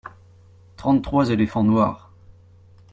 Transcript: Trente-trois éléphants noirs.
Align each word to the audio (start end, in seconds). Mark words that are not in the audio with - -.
Trente-trois 0.77 1.29
éléphants 1.29 1.61
noirs. 1.63 2.11